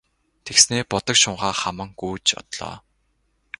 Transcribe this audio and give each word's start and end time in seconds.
Тэгснээ 0.45 0.83
будаг 0.91 1.15
шунхаа 1.21 1.53
хаман 1.61 1.89
гүйж 1.99 2.27
одлоо. 2.41 2.75